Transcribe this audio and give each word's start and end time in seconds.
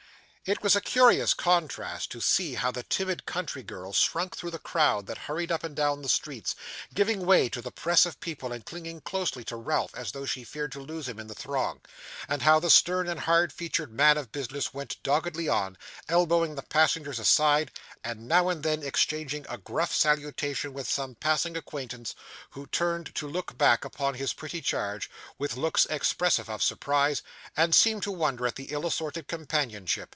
It 0.43 0.63
was 0.63 0.75
a 0.75 0.81
curious 0.81 1.33
contrast 1.33 2.11
to 2.11 2.19
see 2.19 2.55
how 2.55 2.71
the 2.71 2.83
timid 2.83 3.25
country 3.25 3.63
girl 3.63 3.93
shrunk 3.93 4.35
through 4.35 4.51
the 4.51 4.59
crowd 4.59 5.05
that 5.05 5.17
hurried 5.29 5.49
up 5.51 5.63
and 5.63 5.73
down 5.73 6.01
the 6.01 6.09
streets, 6.09 6.55
giving 6.93 7.25
way 7.27 7.47
to 7.47 7.61
the 7.61 7.71
press 7.71 8.05
of 8.05 8.19
people, 8.19 8.51
and 8.51 8.65
clinging 8.65 8.99
closely 8.99 9.45
to 9.45 9.55
Ralph 9.55 9.93
as 9.95 10.11
though 10.11 10.25
she 10.25 10.43
feared 10.43 10.73
to 10.73 10.81
lose 10.81 11.07
him 11.07 11.19
in 11.19 11.27
the 11.27 11.33
throng; 11.35 11.79
and 12.27 12.41
how 12.41 12.59
the 12.59 12.69
stern 12.71 13.07
and 13.07 13.21
hard 13.21 13.53
featured 13.53 13.93
man 13.93 14.17
of 14.17 14.33
business 14.33 14.73
went 14.73 15.01
doggedly 15.03 15.47
on, 15.47 15.77
elbowing 16.09 16.55
the 16.55 16.63
passengers 16.63 17.19
aside, 17.19 17.71
and 18.03 18.27
now 18.27 18.49
and 18.49 18.61
then 18.63 18.83
exchanging 18.83 19.45
a 19.47 19.57
gruff 19.57 19.93
salutation 19.93 20.73
with 20.73 20.89
some 20.89 21.15
passing 21.15 21.55
acquaintance, 21.55 22.13
who 22.49 22.65
turned 22.67 23.15
to 23.15 23.27
look 23.29 23.57
back 23.57 23.85
upon 23.85 24.15
his 24.15 24.33
pretty 24.33 24.59
charge, 24.59 25.09
with 25.37 25.55
looks 25.55 25.85
expressive 25.85 26.49
of 26.49 26.61
surprise, 26.63 27.21
and 27.55 27.73
seemed 27.73 28.03
to 28.03 28.11
wonder 28.11 28.45
at 28.47 28.55
the 28.57 28.65
ill 28.71 28.85
assorted 28.87 29.27
companionship. 29.29 30.09